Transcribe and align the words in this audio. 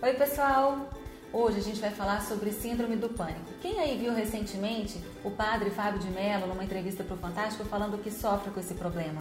Oi, 0.00 0.14
pessoal! 0.14 0.88
Hoje 1.32 1.58
a 1.58 1.62
gente 1.62 1.80
vai 1.80 1.90
falar 1.90 2.22
sobre 2.22 2.52
síndrome 2.52 2.94
do 2.94 3.08
pânico. 3.08 3.52
Quem 3.60 3.80
aí 3.80 3.98
viu 3.98 4.14
recentemente 4.14 5.02
o 5.24 5.30
padre 5.32 5.70
Fábio 5.70 5.98
de 5.98 6.08
Mello 6.08 6.46
numa 6.46 6.62
entrevista 6.62 7.02
para 7.02 7.16
o 7.16 7.18
Fantástico 7.18 7.64
falando 7.64 8.00
que 8.00 8.08
sofre 8.08 8.52
com 8.52 8.60
esse 8.60 8.74
problema? 8.74 9.20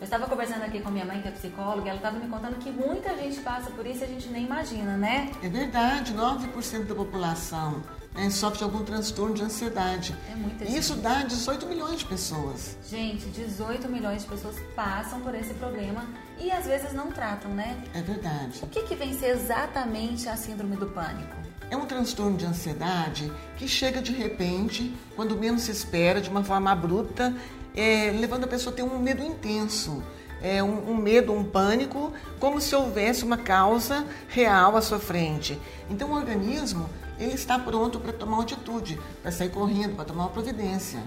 Eu 0.00 0.04
estava 0.04 0.28
conversando 0.28 0.62
aqui 0.62 0.78
com 0.78 0.92
minha 0.92 1.04
mãe, 1.04 1.20
que 1.20 1.26
é 1.26 1.32
psicóloga, 1.32 1.86
e 1.86 1.88
ela 1.88 1.96
estava 1.96 2.20
me 2.20 2.28
contando 2.28 2.56
que 2.60 2.70
muita 2.70 3.16
gente 3.16 3.40
passa 3.40 3.70
por 3.72 3.84
isso 3.84 4.02
e 4.02 4.04
a 4.04 4.08
gente 4.08 4.28
nem 4.28 4.44
imagina, 4.44 4.96
né? 4.96 5.28
É 5.42 5.48
verdade, 5.48 6.14
9% 6.14 6.86
da 6.86 6.94
população 6.94 7.82
né, 8.14 8.30
sofre 8.30 8.58
de 8.58 8.64
algum 8.64 8.84
transtorno 8.84 9.34
de 9.34 9.42
ansiedade. 9.42 10.14
É 10.30 10.34
muita 10.34 10.64
E 10.64 10.76
Isso 10.76 10.94
gente. 10.94 11.02
dá 11.02 11.22
18 11.22 11.66
milhões 11.66 11.98
de 12.00 12.04
pessoas. 12.04 12.76
Gente, 12.88 13.26
18 13.26 13.88
milhões 13.88 14.22
de 14.22 14.28
pessoas 14.28 14.56
passam 14.76 15.20
por 15.20 15.34
esse 15.34 15.54
problema 15.54 16.04
e 16.38 16.50
às 16.50 16.66
vezes 16.66 16.92
não 16.92 17.10
tratam, 17.10 17.50
né? 17.54 17.82
É 17.94 18.02
verdade. 18.02 18.60
O 18.62 18.66
que, 18.66 18.82
que 18.82 18.94
vem 18.94 19.12
ser 19.18 19.28
exatamente 19.28 20.28
a 20.28 20.36
síndrome 20.36 20.76
do 20.76 20.86
pânico? 20.86 21.34
É 21.70 21.76
um 21.76 21.86
transtorno 21.86 22.36
de 22.36 22.44
ansiedade 22.44 23.32
que 23.56 23.66
chega 23.66 24.02
de 24.02 24.12
repente, 24.12 24.94
quando 25.16 25.34
menos 25.36 25.62
se 25.62 25.70
espera, 25.70 26.20
de 26.20 26.28
uma 26.28 26.44
forma 26.44 26.70
abrupta, 26.70 27.34
é, 27.74 28.10
levando 28.10 28.44
a 28.44 28.46
pessoa 28.46 28.72
a 28.72 28.76
ter 28.76 28.82
um 28.82 28.98
medo 28.98 29.22
intenso. 29.22 30.02
É 30.42 30.62
um, 30.62 30.90
um 30.90 30.96
medo, 30.96 31.32
um 31.32 31.44
pânico, 31.44 32.12
como 32.38 32.60
se 32.60 32.74
houvesse 32.74 33.24
uma 33.24 33.38
causa 33.38 34.04
real 34.28 34.76
à 34.76 34.82
sua 34.82 34.98
frente. 34.98 35.58
Então 35.88 36.10
o 36.10 36.14
organismo 36.14 36.90
ele 37.22 37.34
está 37.34 37.58
pronto 37.58 37.98
para 38.00 38.12
tomar 38.12 38.34
uma 38.38 38.42
atitude, 38.42 38.98
para 39.22 39.30
sair 39.32 39.50
correndo, 39.50 39.94
para 39.96 40.04
tomar 40.04 40.24
uma 40.24 40.30
providência. 40.30 41.00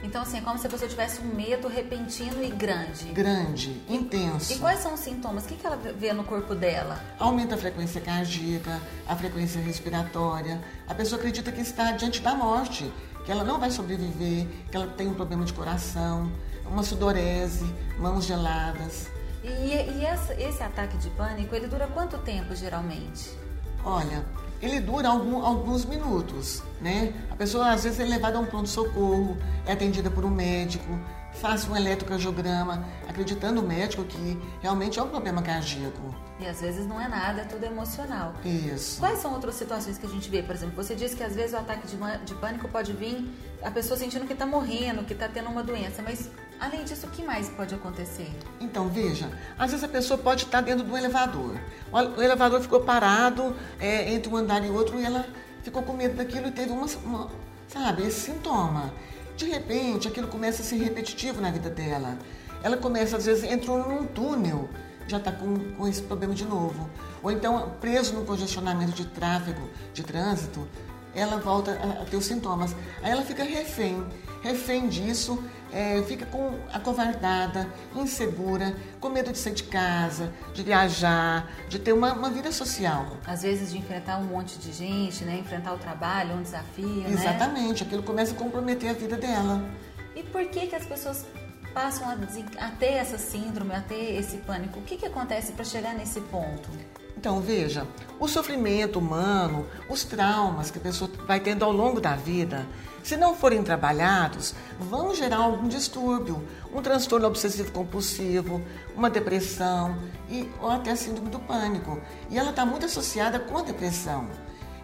Então, 0.00 0.22
assim, 0.22 0.38
é 0.38 0.40
como 0.40 0.56
se 0.56 0.64
a 0.64 0.70
pessoa 0.70 0.88
tivesse 0.88 1.20
um 1.20 1.34
medo 1.34 1.66
repentino 1.66 2.40
e 2.42 2.48
grande. 2.50 3.06
Grande, 3.06 3.82
intenso. 3.88 4.52
E 4.52 4.58
quais 4.58 4.78
são 4.78 4.94
os 4.94 5.00
sintomas? 5.00 5.44
O 5.44 5.48
que, 5.48 5.66
ela 5.66 5.76
vê 5.76 6.12
no 6.12 6.22
corpo 6.22 6.54
dela? 6.54 7.02
Aumenta 7.18 7.56
a 7.56 7.58
frequência 7.58 8.00
cardíaca, 8.00 8.80
a 9.08 9.16
frequência 9.16 9.60
respiratória. 9.60 10.60
A 10.86 10.94
pessoa 10.94 11.18
acredita 11.18 11.50
que 11.50 11.60
está 11.60 11.90
diante 11.92 12.20
da 12.20 12.32
morte, 12.32 12.92
que 13.24 13.32
ela 13.32 13.42
não 13.42 13.58
vai 13.58 13.72
sobreviver, 13.72 14.46
que 14.70 14.76
ela 14.76 14.86
tem 14.86 15.08
um 15.08 15.14
problema 15.14 15.44
de 15.44 15.52
coração, 15.52 16.30
uma 16.64 16.84
sudorese, 16.84 17.64
mãos 17.98 18.24
geladas. 18.24 19.08
E, 19.42 19.48
e 19.98 20.04
essa- 20.04 20.34
esse 20.34 20.62
ataque 20.62 20.96
de 20.98 21.10
pânico, 21.10 21.52
ele 21.56 21.66
dura 21.66 21.88
quanto 21.88 22.18
tempo, 22.18 22.54
geralmente? 22.54 23.30
Olha, 23.84 24.24
ele 24.60 24.80
dura 24.80 25.08
algum- 25.08 25.44
alguns 25.44 25.84
minutos, 25.84 26.62
né? 26.80 27.12
A 27.30 27.36
pessoa 27.36 27.70
às 27.70 27.84
vezes 27.84 28.00
é 28.00 28.04
levada 28.04 28.38
a 28.38 28.40
um 28.40 28.46
pronto-socorro, 28.46 29.36
é 29.66 29.72
atendida 29.72 30.10
por 30.10 30.24
um 30.24 30.30
médico, 30.30 30.98
faz 31.40 31.68
um 31.68 31.76
eletrocardiograma, 31.76 32.84
acreditando 33.08 33.60
o 33.60 33.64
médico 33.66 34.04
que 34.04 34.38
realmente 34.60 34.98
é 34.98 35.02
um 35.02 35.08
problema 35.08 35.42
cardíaco. 35.42 36.14
E 36.40 36.46
às 36.46 36.60
vezes 36.60 36.86
não 36.86 37.00
é 37.00 37.08
nada, 37.08 37.40
é 37.40 37.44
tudo 37.44 37.64
emocional. 37.64 38.32
Isso. 38.44 39.00
Quais 39.00 39.18
são 39.18 39.32
outras 39.32 39.56
situações 39.56 39.98
que 39.98 40.06
a 40.06 40.08
gente 40.08 40.30
vê? 40.30 40.40
Por 40.42 40.54
exemplo, 40.54 40.76
você 40.76 40.94
disse 40.94 41.16
que 41.16 41.22
às 41.24 41.34
vezes 41.34 41.52
o 41.52 41.56
ataque 41.56 41.86
de, 41.88 41.96
de 42.24 42.34
pânico 42.36 42.68
pode 42.68 42.92
vir 42.92 43.28
a 43.62 43.70
pessoa 43.72 43.98
sentindo 43.98 44.24
que 44.24 44.32
está 44.32 44.46
morrendo, 44.46 45.02
que 45.04 45.12
está 45.14 45.26
tendo 45.28 45.48
uma 45.48 45.64
doença. 45.64 46.00
Mas, 46.00 46.30
além 46.60 46.84
disso, 46.84 47.06
o 47.08 47.10
que 47.10 47.24
mais 47.24 47.48
pode 47.48 47.74
acontecer? 47.74 48.30
Então, 48.60 48.88
veja, 48.88 49.28
às 49.58 49.72
vezes 49.72 49.82
a 49.82 49.88
pessoa 49.88 50.16
pode 50.16 50.44
estar 50.44 50.60
dentro 50.60 50.84
do 50.84 50.96
elevador. 50.96 51.56
O 51.90 51.98
o 52.18 52.22
elevador 52.22 52.60
ficou 52.60 52.82
parado 52.82 53.54
é, 53.80 54.12
entre 54.12 54.32
um 54.32 54.36
andar 54.36 54.64
e 54.64 54.70
outro 54.70 54.96
e 54.98 55.04
ela 55.04 55.26
ficou 55.64 55.82
com 55.82 55.92
medo 55.92 56.14
daquilo 56.14 56.46
e 56.46 56.52
teve 56.52 56.70
uma, 56.70 56.86
uma- 57.04 57.30
sabe, 57.66 58.02
esse 58.06 58.20
sintoma. 58.20 58.92
De 59.38 59.44
repente, 59.44 60.08
aquilo 60.08 60.26
começa 60.26 60.62
a 60.62 60.64
ser 60.64 60.78
repetitivo 60.78 61.40
na 61.40 61.52
vida 61.52 61.70
dela. 61.70 62.18
Ela 62.60 62.76
começa, 62.76 63.16
às 63.16 63.24
vezes, 63.24 63.44
entrou 63.44 63.88
num 63.88 64.04
túnel, 64.04 64.68
já 65.06 65.18
está 65.18 65.30
com, 65.30 65.56
com 65.74 65.86
esse 65.86 66.02
problema 66.02 66.34
de 66.34 66.44
novo. 66.44 66.90
Ou 67.22 67.30
então, 67.30 67.76
preso 67.80 68.14
no 68.14 68.24
congestionamento 68.24 68.90
de 68.90 69.06
tráfego, 69.06 69.70
de 69.94 70.02
trânsito, 70.02 70.66
ela 71.14 71.38
volta 71.38 71.72
a, 71.72 72.04
ter 72.04 72.16
os 72.16 72.24
sintomas. 72.24 72.74
Aí 73.02 73.10
ela 73.10 73.22
fica 73.22 73.44
refém, 73.44 74.04
refém 74.42 74.88
disso, 74.88 75.42
é, 75.72 76.02
fica 76.02 76.24
com 76.26 76.58
acovardada, 76.72 77.68
insegura, 77.94 78.74
com 79.00 79.08
medo 79.08 79.32
de 79.32 79.38
sair 79.38 79.54
de 79.54 79.64
casa, 79.64 80.32
de 80.54 80.62
viajar, 80.62 81.50
de 81.68 81.78
ter 81.78 81.92
uma, 81.92 82.12
uma 82.12 82.30
vida 82.30 82.50
social. 82.52 83.16
Às 83.26 83.42
vezes 83.42 83.72
de 83.72 83.78
enfrentar 83.78 84.18
um 84.18 84.24
monte 84.24 84.58
de 84.58 84.72
gente, 84.72 85.24
né? 85.24 85.38
Enfrentar 85.38 85.74
o 85.74 85.78
trabalho, 85.78 86.34
um 86.34 86.42
desafio, 86.42 86.86
né? 86.86 87.10
Exatamente, 87.10 87.82
aquilo 87.82 88.02
começa 88.02 88.32
a 88.32 88.36
comprometer 88.36 88.90
a 88.90 88.94
vida 88.94 89.16
dela. 89.16 89.62
E 90.14 90.22
por 90.22 90.44
que 90.46 90.66
que 90.66 90.74
as 90.74 90.86
pessoas 90.86 91.26
passam 91.74 92.08
a, 92.08 92.14
a 92.66 92.70
ter 92.72 92.94
essa 92.94 93.18
síndrome, 93.18 93.74
a 93.74 93.80
ter 93.80 94.16
esse 94.18 94.38
pânico? 94.38 94.80
O 94.80 94.82
que 94.82 94.96
que 94.96 95.06
acontece 95.06 95.52
para 95.52 95.64
chegar 95.64 95.94
nesse 95.94 96.20
ponto? 96.22 96.68
Então, 97.18 97.40
veja, 97.40 97.84
o 98.20 98.28
sofrimento 98.28 99.00
humano, 99.00 99.66
os 99.90 100.04
traumas 100.04 100.70
que 100.70 100.78
a 100.78 100.80
pessoa 100.80 101.10
vai 101.26 101.40
tendo 101.40 101.64
ao 101.64 101.72
longo 101.72 102.00
da 102.00 102.14
vida, 102.14 102.64
se 103.02 103.16
não 103.16 103.34
forem 103.34 103.60
trabalhados, 103.60 104.54
vão 104.78 105.12
gerar 105.12 105.38
algum 105.38 105.66
distúrbio, 105.66 106.46
um 106.72 106.80
transtorno 106.80 107.26
obsessivo 107.26 107.72
compulsivo, 107.72 108.62
uma 108.94 109.10
depressão 109.10 109.98
e, 110.30 110.48
ou 110.62 110.70
até 110.70 110.92
a 110.92 110.96
síndrome 110.96 111.28
do 111.28 111.40
pânico. 111.40 112.00
E 112.30 112.38
ela 112.38 112.50
está 112.50 112.64
muito 112.64 112.86
associada 112.86 113.40
com 113.40 113.58
a 113.58 113.62
depressão. 113.62 114.28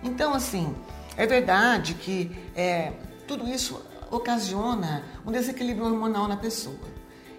Então, 0.03 0.35
assim, 0.35 0.75
é 1.17 1.29
verdade 1.29 1.95
que 1.95 2.37
é, 2.57 2.95
tudo 3.29 3.47
isso 3.47 3.81
ocasiona 4.11 5.05
um 5.25 5.31
desequilíbrio 5.31 5.87
hormonal 5.87 6.27
na 6.27 6.37
pessoa. 6.37 6.95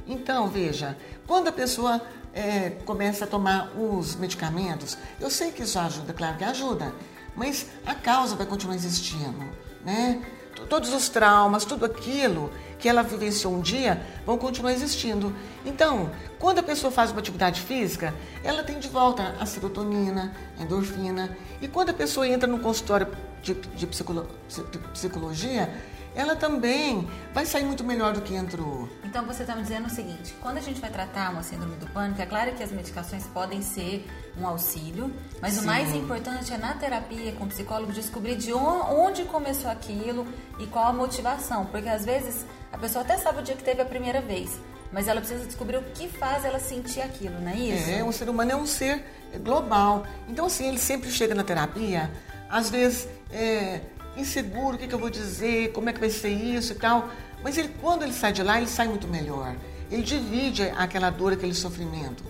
Então, 0.07 0.47
veja, 0.47 0.95
quando 1.27 1.49
a 1.49 1.51
pessoa 1.51 1.99
é, 2.35 2.71
começa 2.85 3.23
a 3.23 3.27
tomar 3.27 3.71
os 3.75 4.15
medicamentos, 4.15 4.97
eu 5.19 5.31
sei 5.31 5.51
que 5.51 5.63
isso 5.63 5.79
ajuda, 5.79 6.13
claro 6.13 6.37
que 6.37 6.43
ajuda, 6.43 6.93
mas 7.35 7.67
a 7.85 7.95
causa 7.95 8.35
vai 8.35 8.45
continuar 8.45 8.75
existindo, 8.75 9.43
né? 9.83 10.21
Todos 10.69 10.93
os 10.93 11.09
traumas, 11.09 11.65
tudo 11.65 11.85
aquilo 11.85 12.51
que 12.79 12.87
ela 12.89 13.03
vivenciou 13.03 13.53
um 13.53 13.59
dia 13.61 14.01
vão 14.25 14.37
continuar 14.37 14.71
existindo. 14.71 15.35
Então, 15.65 16.09
quando 16.39 16.59
a 16.59 16.63
pessoa 16.63 16.91
faz 16.91 17.11
uma 17.11 17.19
atividade 17.19 17.61
física, 17.61 18.13
ela 18.43 18.63
tem 18.63 18.79
de 18.79 18.87
volta 18.87 19.35
a 19.39 19.45
serotonina, 19.45 20.33
a 20.57 20.63
endorfina. 20.63 21.37
E 21.61 21.67
quando 21.67 21.89
a 21.89 21.93
pessoa 21.93 22.27
entra 22.27 22.47
no 22.47 22.59
consultório 22.59 23.07
de, 23.43 23.53
de 23.53 23.85
psicolo- 23.85 24.27
de 24.71 24.77
psicologia, 24.93 25.71
ela 26.15 26.35
também 26.35 27.07
vai 27.33 27.45
sair 27.45 27.65
muito 27.65 27.83
melhor 27.83 28.13
do 28.13 28.21
que 28.21 28.33
entrou. 28.33 28.87
Então 29.03 29.25
você 29.25 29.43
está 29.43 29.55
me 29.55 29.61
dizendo 29.61 29.87
o 29.87 29.89
seguinte: 29.89 30.33
quando 30.41 30.57
a 30.57 30.61
gente 30.61 30.79
vai 30.79 30.89
tratar 30.89 31.31
uma 31.31 31.43
síndrome 31.43 31.75
do 31.75 31.85
pânico, 31.87 32.21
é 32.21 32.25
claro 32.25 32.53
que 32.53 32.63
as 32.63 32.71
medicações 32.71 33.25
podem 33.27 33.61
ser 33.61 34.07
um 34.39 34.47
auxílio, 34.47 35.13
mas 35.41 35.57
o 35.57 35.61
Sim. 35.61 35.65
mais 35.67 35.93
importante 35.93 36.53
é 36.53 36.57
na 36.57 36.73
terapia 36.73 37.31
com 37.33 37.43
o 37.43 37.47
psicólogo 37.47 37.91
descobrir 37.91 38.35
de 38.35 38.53
on- 38.53 38.85
onde 39.05 39.23
começou 39.25 39.69
aquilo 39.69 40.25
e 40.59 40.65
qual 40.67 40.87
a 40.87 40.93
motivação, 40.93 41.65
porque 41.67 41.87
às 41.89 42.03
vezes 42.05 42.45
a 42.71 42.77
pessoa 42.77 43.03
até 43.03 43.17
sabe 43.17 43.39
o 43.39 43.43
dia 43.43 43.55
que 43.55 43.63
teve 43.63 43.81
a 43.81 43.85
primeira 43.85 44.19
vez, 44.21 44.59
mas 44.91 45.07
ela 45.07 45.19
precisa 45.21 45.45
descobrir 45.45 45.77
o 45.77 45.83
que 45.83 46.07
faz 46.09 46.43
ela 46.45 46.59
sentir 46.59 47.01
aquilo, 47.01 47.39
não 47.41 47.51
é 47.51 47.55
isso? 47.55 47.89
É, 47.89 48.03
o 48.03 48.11
ser 48.11 48.29
humano 48.29 48.51
é 48.51 48.55
um 48.55 48.65
ser 48.65 49.03
global. 49.43 50.05
Então, 50.27 50.45
assim, 50.45 50.67
ele 50.67 50.77
sempre 50.77 51.09
chega 51.11 51.33
na 51.35 51.43
terapia, 51.43 52.09
às 52.49 52.69
vezes, 52.69 53.07
é, 53.31 53.81
inseguro, 54.17 54.75
o 54.75 54.79
que, 54.79 54.87
que 54.87 54.93
eu 54.95 54.99
vou 54.99 55.09
dizer, 55.09 55.71
como 55.71 55.89
é 55.89 55.93
que 55.93 55.99
vai 55.99 56.09
ser 56.09 56.29
isso 56.29 56.73
e 56.73 56.75
tal. 56.75 57.09
Mas 57.43 57.57
ele, 57.57 57.69
quando 57.81 58.03
ele 58.03 58.13
sai 58.13 58.31
de 58.33 58.41
lá, 58.43 58.57
ele 58.57 58.67
sai 58.67 58.87
muito 58.87 59.07
melhor. 59.07 59.55
Ele 59.91 60.01
divide 60.03 60.63
aquela 60.77 61.09
dor, 61.09 61.33
aquele 61.33 61.53
sofrimento. 61.53 62.23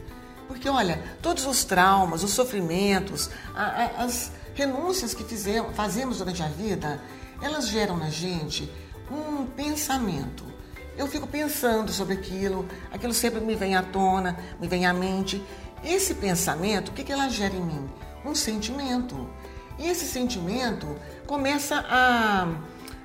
Porque, 0.47 0.67
olha, 0.69 1.01
todos 1.21 1.45
os 1.45 1.63
traumas, 1.63 2.23
os 2.23 2.31
sofrimentos, 2.31 3.29
a- 3.55 3.63
a- 3.99 4.03
as 4.03 4.31
renúncias 4.53 5.13
que 5.13 5.23
fizemos, 5.23 5.75
fazemos 5.75 6.17
durante 6.19 6.43
a 6.43 6.47
vida, 6.47 7.01
elas 7.41 7.67
geram 7.67 7.97
na 7.97 8.09
gente 8.09 8.71
um 9.11 9.45
pensamento. 9.45 10.43
Eu 10.97 11.07
fico 11.07 11.27
pensando 11.27 11.91
sobre 11.91 12.13
aquilo, 12.13 12.65
aquilo 12.91 13.13
sempre 13.13 13.41
me 13.41 13.55
vem 13.55 13.75
à 13.75 13.81
tona, 13.83 14.37
me 14.59 14.67
vem 14.67 14.85
à 14.85 14.93
mente. 14.93 15.43
Esse 15.83 16.13
pensamento, 16.15 16.89
o 16.89 16.91
que, 16.93 17.03
que 17.03 17.11
ela 17.11 17.27
gera 17.29 17.53
em 17.53 17.61
mim? 17.61 17.89
Um 18.23 18.33
sentimento. 18.33 19.29
E 19.77 19.87
esse 19.87 20.05
sentimento 20.05 20.87
começa 21.27 21.83
a, 21.89 22.47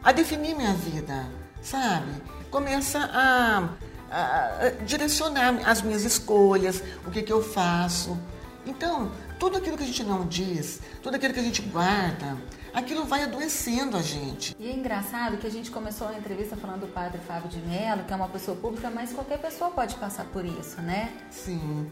a 0.02 0.12
definir 0.12 0.54
minha 0.54 0.72
vida, 0.74 1.26
sabe? 1.62 2.10
Começa 2.50 2.98
a, 2.98 3.68
a- 4.10 4.66
a 4.66 4.70
direcionar 4.84 5.60
as 5.68 5.82
minhas 5.82 6.04
escolhas, 6.04 6.82
o 7.06 7.10
que, 7.10 7.22
que 7.22 7.32
eu 7.32 7.42
faço. 7.42 8.18
Então, 8.66 9.10
tudo 9.38 9.56
aquilo 9.56 9.76
que 9.76 9.82
a 9.82 9.86
gente 9.86 10.04
não 10.04 10.26
diz, 10.26 10.80
tudo 11.02 11.16
aquilo 11.16 11.32
que 11.32 11.40
a 11.40 11.42
gente 11.42 11.62
guarda, 11.62 12.36
aquilo 12.74 13.04
vai 13.04 13.22
adoecendo 13.24 13.96
a 13.96 14.02
gente. 14.02 14.54
E 14.60 14.68
é 14.68 14.72
engraçado 14.72 15.38
que 15.38 15.46
a 15.46 15.50
gente 15.50 15.70
começou 15.70 16.08
a 16.08 16.14
entrevista 16.14 16.56
falando 16.56 16.80
do 16.82 16.88
padre 16.88 17.18
Fábio 17.26 17.48
de 17.48 17.58
Mello, 17.60 18.04
que 18.04 18.12
é 18.12 18.16
uma 18.16 18.28
pessoa 18.28 18.56
pública, 18.56 18.90
mas 18.94 19.12
qualquer 19.12 19.38
pessoa 19.38 19.70
pode 19.70 19.94
passar 19.96 20.24
por 20.26 20.44
isso, 20.44 20.80
né? 20.82 21.10
Sim. 21.30 21.90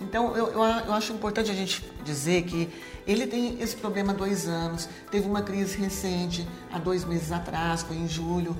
Então, 0.00 0.36
eu, 0.36 0.48
eu, 0.48 0.62
eu 0.62 0.92
acho 0.92 1.12
importante 1.12 1.50
a 1.50 1.54
gente 1.54 1.84
dizer 2.04 2.42
que 2.42 2.68
ele 3.06 3.26
tem 3.26 3.60
esse 3.60 3.76
problema 3.76 4.12
há 4.12 4.16
dois 4.16 4.46
anos, 4.46 4.88
teve 5.10 5.26
uma 5.26 5.42
crise 5.42 5.78
recente, 5.78 6.46
há 6.72 6.78
dois 6.78 7.04
meses 7.04 7.32
atrás, 7.32 7.82
foi 7.82 7.96
em 7.96 8.08
julho. 8.08 8.56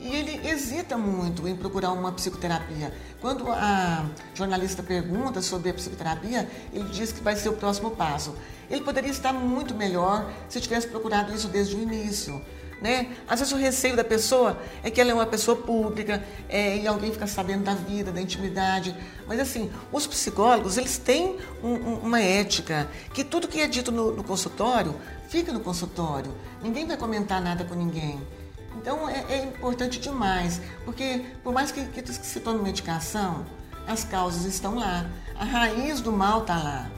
E 0.00 0.14
ele 0.14 0.48
hesita 0.48 0.96
muito 0.96 1.46
em 1.46 1.54
procurar 1.54 1.92
uma 1.92 2.12
psicoterapia. 2.12 2.94
Quando 3.20 3.50
a 3.50 4.06
jornalista 4.34 4.82
pergunta 4.82 5.42
sobre 5.42 5.70
a 5.70 5.74
psicoterapia, 5.74 6.48
ele 6.72 6.88
diz 6.88 7.12
que 7.12 7.20
vai 7.20 7.36
ser 7.36 7.50
o 7.50 7.54
próximo 7.54 7.90
passo. 7.90 8.34
Ele 8.70 8.82
poderia 8.82 9.10
estar 9.10 9.32
muito 9.32 9.74
melhor 9.74 10.32
se 10.48 10.60
tivesse 10.60 10.86
procurado 10.86 11.34
isso 11.34 11.48
desde 11.48 11.76
o 11.76 11.82
início. 11.82 12.40
Né? 12.80 13.14
Às 13.28 13.40
vezes 13.40 13.52
o 13.52 13.56
receio 13.56 13.94
da 13.94 14.02
pessoa 14.02 14.58
é 14.82 14.90
que 14.90 15.00
ela 15.00 15.10
é 15.10 15.14
uma 15.14 15.26
pessoa 15.26 15.56
pública 15.56 16.24
é, 16.48 16.78
e 16.78 16.86
alguém 16.86 17.12
fica 17.12 17.26
sabendo 17.26 17.64
da 17.64 17.74
vida, 17.74 18.10
da 18.10 18.20
intimidade. 18.20 18.96
Mas 19.26 19.38
assim, 19.38 19.70
os 19.92 20.06
psicólogos 20.06 20.78
eles 20.78 20.96
têm 20.96 21.36
um, 21.62 21.68
um, 21.68 21.94
uma 21.98 22.20
ética 22.20 22.88
que 23.12 23.22
tudo 23.22 23.46
que 23.46 23.60
é 23.60 23.66
dito 23.66 23.92
no, 23.92 24.12
no, 24.12 24.24
consultório 24.24 24.96
fica 25.28 25.52
no 25.52 25.60
consultório. 25.60 26.34
Ninguém 26.62 26.86
vai 26.86 26.96
comentar 26.96 27.42
nada 27.42 27.64
com 27.64 27.74
ninguém. 27.74 28.18
Então 28.76 29.06
é, 29.08 29.26
é 29.28 29.44
importante 29.44 30.00
demais, 30.00 30.60
porque 30.84 31.22
por 31.44 31.52
mais 31.52 31.70
que, 31.70 31.84
que 31.84 32.12
se 32.12 32.40
tome 32.40 32.62
medicação, 32.62 33.44
as 33.86 34.04
causas 34.04 34.46
estão 34.46 34.76
lá, 34.76 35.06
a 35.38 35.44
raiz 35.44 36.00
do 36.00 36.12
mal 36.12 36.42
está 36.42 36.56
lá. 36.56 36.90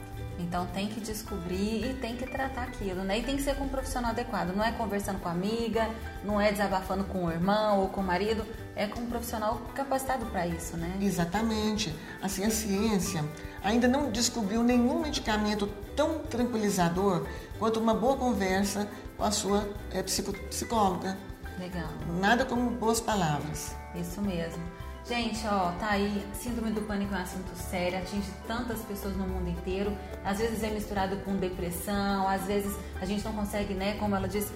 Então 0.53 0.67
tem 0.67 0.87
que 0.87 1.01
descobrir 1.01 1.83
e 1.83 1.93
tem 1.95 2.15
que 2.15 2.27
tratar 2.27 2.61
aquilo, 2.61 3.03
né? 3.03 3.17
E 3.17 3.23
tem 3.23 3.35
que 3.35 3.41
ser 3.41 3.55
com 3.55 3.63
um 3.63 3.67
profissional 3.67 4.11
adequado. 4.11 4.55
Não 4.55 4.63
é 4.63 4.71
conversando 4.71 5.19
com 5.19 5.27
a 5.27 5.31
amiga, 5.31 5.89
não 6.23 6.39
é 6.39 6.51
desabafando 6.51 7.03
com 7.05 7.25
o 7.25 7.31
irmão 7.31 7.79
ou 7.79 7.89
com 7.89 8.01
o 8.01 8.03
marido, 8.03 8.45
é 8.75 8.85
com 8.85 8.99
um 8.99 9.07
profissional 9.07 9.59
capacitado 9.73 10.27
para 10.27 10.45
isso, 10.45 10.77
né? 10.77 10.95
Exatamente. 11.01 11.91
Assim, 12.21 12.45
a 12.45 12.51
ciência 12.51 13.25
ainda 13.63 13.87
não 13.87 14.11
descobriu 14.11 14.61
nenhum 14.61 15.01
medicamento 15.01 15.65
tão 15.95 16.19
tranquilizador 16.19 17.25
quanto 17.57 17.79
uma 17.79 17.95
boa 17.95 18.15
conversa 18.15 18.87
com 19.17 19.23
a 19.23 19.31
sua 19.31 19.67
é, 19.91 20.03
psicóloga. 20.03 21.17
Legal. 21.57 21.89
Nada 22.19 22.45
como 22.45 22.69
boas 22.69 23.01
palavras. 23.01 23.75
Isso 23.95 24.21
mesmo. 24.21 24.61
Gente, 25.05 25.45
ó, 25.45 25.71
tá 25.79 25.89
aí, 25.91 26.25
síndrome 26.33 26.71
do 26.71 26.81
pânico 26.81 27.13
é 27.13 27.17
um 27.17 27.21
assunto 27.21 27.53
sério, 27.55 27.99
atinge 27.99 28.31
tantas 28.47 28.79
pessoas 28.81 29.15
no 29.17 29.27
mundo 29.27 29.49
inteiro. 29.49 29.95
Às 30.23 30.37
vezes 30.39 30.63
é 30.63 30.69
misturado 30.69 31.17
com 31.17 31.35
depressão, 31.35 32.27
às 32.27 32.43
vezes 32.45 32.73
a 33.01 33.05
gente 33.05 33.23
não 33.25 33.33
consegue, 33.33 33.73
né, 33.73 33.97
como 33.99 34.15
ela 34.15 34.27
disse, 34.29 34.51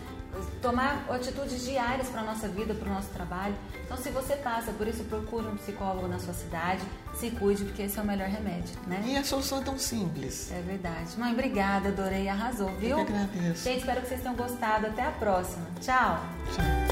tomar 0.61 1.05
atitudes 1.09 1.65
diárias 1.65 2.07
para 2.09 2.21
nossa 2.21 2.47
vida, 2.47 2.73
para 2.73 2.89
o 2.89 2.93
nosso 2.93 3.09
trabalho. 3.09 3.55
Então, 3.83 3.97
se 3.97 4.09
você 4.09 4.35
passa 4.35 4.71
por 4.71 4.87
isso, 4.87 5.03
procure 5.05 5.47
um 5.47 5.55
psicólogo 5.57 6.07
na 6.07 6.19
sua 6.19 6.33
cidade, 6.33 6.81
se 7.15 7.31
cuide, 7.31 7.63
porque 7.65 7.83
esse 7.83 7.97
é 7.97 8.01
o 8.01 8.05
melhor 8.05 8.27
remédio, 8.27 8.75
né? 8.85 9.03
E 9.05 9.17
a 9.17 9.23
solução 9.23 9.59
é 9.59 9.63
tão 9.63 9.77
simples. 9.77 10.51
É 10.51 10.61
verdade. 10.61 11.17
Mãe, 11.17 11.33
obrigada, 11.33 11.89
adorei, 11.89 12.29
arrasou, 12.29 12.69
viu? 12.75 12.99
Eu 12.99 13.05
que 13.05 13.11
agradeço. 13.11 13.63
Gente, 13.63 13.79
espero 13.79 14.01
que 14.01 14.07
vocês 14.07 14.21
tenham 14.21 14.35
gostado. 14.35 14.87
Até 14.87 15.03
a 15.03 15.11
próxima. 15.11 15.65
Tchau. 15.81 16.21
Tchau. 16.55 16.86